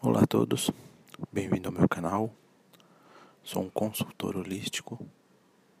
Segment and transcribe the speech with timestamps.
[0.00, 0.70] Olá a todos,
[1.32, 2.32] bem-vindo ao meu canal.
[3.42, 4.96] Sou um consultor holístico,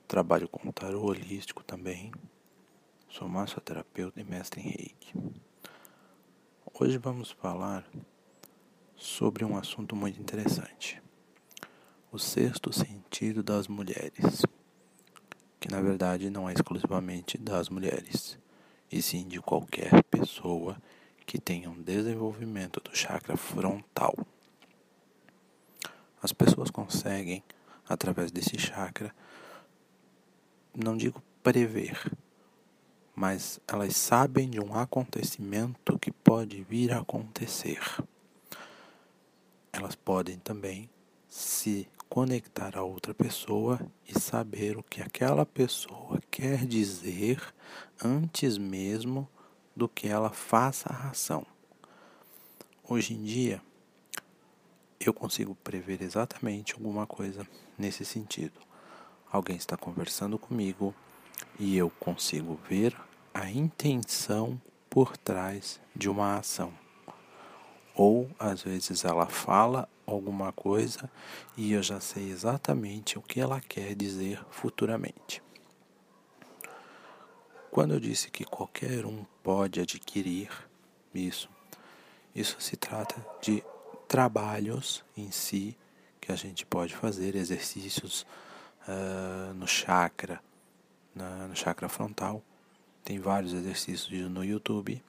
[0.08, 2.10] trabalho com tarô holístico também.
[3.08, 5.14] Sou massoterapeuta e mestre em reiki.
[6.74, 7.88] Hoje vamos falar
[8.96, 11.00] sobre um assunto muito interessante:
[12.10, 14.44] o sexto sentido das mulheres,
[15.60, 18.36] que na verdade não é exclusivamente das mulheres,
[18.90, 20.76] e sim de qualquer pessoa
[21.28, 24.14] que tenham desenvolvimento do chakra frontal.
[26.22, 27.44] As pessoas conseguem,
[27.86, 29.14] através desse chakra,
[30.74, 32.00] não digo prever,
[33.14, 37.82] mas elas sabem de um acontecimento que pode vir a acontecer.
[39.70, 40.88] Elas podem também
[41.28, 47.38] se conectar a outra pessoa e saber o que aquela pessoa quer dizer
[48.02, 49.28] antes mesmo
[49.78, 51.46] do que ela faça a ação.
[52.82, 53.62] Hoje em dia,
[54.98, 57.46] eu consigo prever exatamente alguma coisa
[57.78, 58.58] nesse sentido.
[59.30, 60.92] Alguém está conversando comigo
[61.60, 62.96] e eu consigo ver
[63.32, 66.72] a intenção por trás de uma ação.
[67.94, 71.08] Ou às vezes ela fala alguma coisa
[71.56, 75.40] e eu já sei exatamente o que ela quer dizer futuramente.
[77.78, 80.50] Quando eu disse que qualquer um pode adquirir
[81.14, 81.48] isso,
[82.34, 83.62] isso se trata de
[84.08, 85.76] trabalhos em si
[86.20, 88.26] que a gente pode fazer, exercícios
[88.88, 90.42] uh, no chakra,
[91.14, 92.42] na, no chakra frontal.
[93.04, 95.00] Tem vários exercícios no YouTube,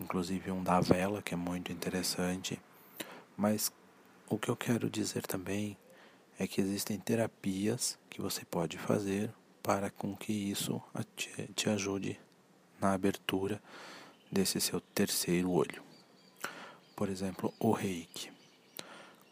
[0.00, 2.60] inclusive um da vela, que é muito interessante.
[3.36, 3.70] Mas
[4.28, 5.78] o que eu quero dizer também
[6.36, 9.32] é que existem terapias que você pode fazer
[9.66, 10.80] para com que isso
[11.16, 12.16] te, te ajude
[12.80, 13.60] na abertura
[14.30, 15.82] desse seu terceiro olho.
[16.94, 18.30] Por exemplo, o reiki.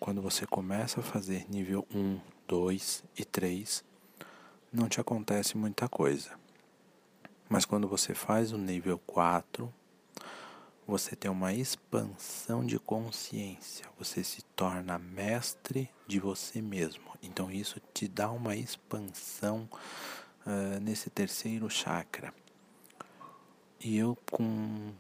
[0.01, 3.85] Quando você começa a fazer nível 1, 2 e 3,
[4.73, 6.33] não te acontece muita coisa.
[7.49, 9.73] Mas quando você faz o nível 4,
[10.85, 17.05] você tem uma expansão de consciência, você se torna mestre de você mesmo.
[17.23, 19.69] Então isso te dá uma expansão
[20.47, 22.33] uh, nesse terceiro chakra.
[23.81, 24.93] E eu com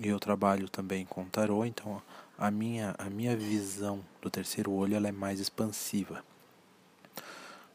[0.00, 2.00] eu trabalho também com tarô, então
[2.38, 6.24] a minha a minha visão do terceiro olho ela é mais expansiva.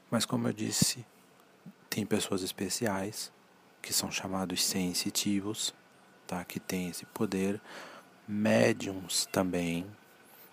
[0.09, 1.05] Mas como eu disse,
[1.89, 3.31] tem pessoas especiais
[3.81, 5.73] que são chamados sensitivos,
[6.25, 6.43] tá?
[6.43, 7.61] Que tem esse poder,
[8.27, 9.85] médiums também,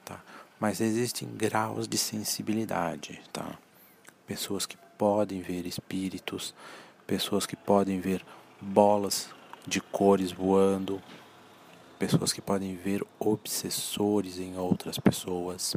[0.04, 0.22] tá?
[0.58, 3.58] Mas existem graus de sensibilidade, tá?
[4.26, 6.54] Pessoas que podem ver espíritos,
[7.06, 8.24] pessoas que podem ver
[8.60, 9.28] bolas
[9.66, 11.02] de cores voando,
[11.98, 15.76] pessoas que podem ver obsessores em outras pessoas,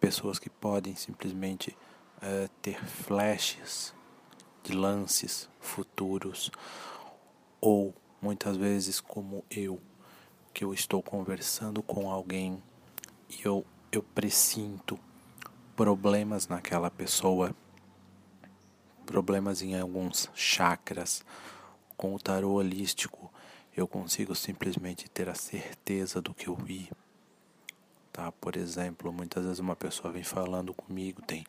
[0.00, 1.76] pessoas que podem simplesmente
[2.18, 3.94] uh, ter flashes
[4.62, 6.50] de lances futuros,
[7.60, 9.80] ou muitas vezes, como eu,
[10.52, 12.62] que eu estou conversando com alguém
[13.28, 14.02] e eu, eu
[15.76, 17.54] problemas naquela pessoa
[19.10, 21.24] problemas em alguns chakras.
[21.96, 23.28] Com o tarô holístico,
[23.76, 26.88] eu consigo simplesmente ter a certeza do que eu vi.
[28.12, 28.30] Tá?
[28.30, 31.44] Por exemplo, muitas vezes uma pessoa vem falando comigo, tem,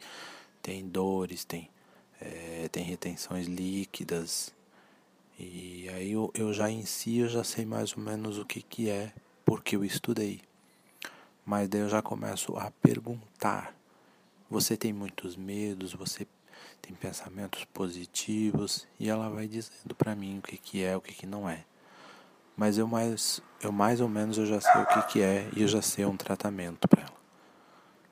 [0.59, 1.69] tem dores, tem,
[2.19, 4.51] é, tem retenções líquidas.
[5.37, 8.63] E aí eu, eu já em si eu já sei mais ou menos o que,
[8.63, 9.13] que é,
[9.45, 10.41] porque eu estudei.
[11.45, 13.75] Mas daí eu já começo a perguntar.
[14.49, 16.25] Você tem muitos medos, você
[16.81, 21.13] tem pensamentos positivos e ela vai dizendo para mim o que, que é, o que,
[21.13, 21.63] que não é.
[22.57, 25.61] Mas eu mais, eu mais ou menos eu já sei o que, que é e
[25.61, 27.21] eu já sei um tratamento para ela.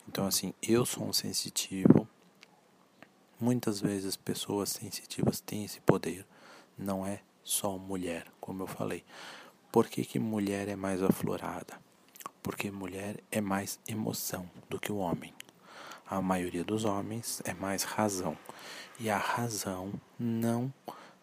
[0.07, 2.07] Então assim, eu sou um sensitivo.
[3.39, 6.25] Muitas vezes pessoas sensitivas têm esse poder.
[6.77, 9.03] Não é só mulher, como eu falei.
[9.71, 11.79] Por que, que mulher é mais aflorada?
[12.41, 15.33] Porque mulher é mais emoção do que o homem
[16.09, 18.35] a maioria dos homens é mais razão.
[18.99, 20.73] E a razão não,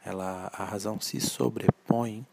[0.04, 2.24] ela, a razão se sobrepõe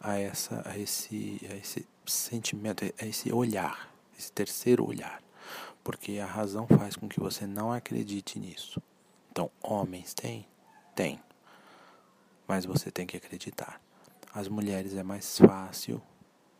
[0.00, 5.22] a, essa, a, esse, a esse sentimento, a esse olhar, esse terceiro olhar.
[5.84, 8.82] Porque a razão faz com que você não acredite nisso.
[9.30, 10.46] Então, homens têm?
[10.94, 11.20] Tem.
[12.48, 13.80] Mas você tem que acreditar.
[14.32, 16.00] As mulheres é mais fácil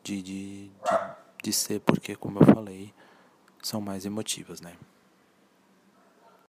[0.03, 0.73] de, de, de,
[1.43, 2.93] de ser, porque, como eu falei,
[3.63, 4.77] são mais emotivas, né?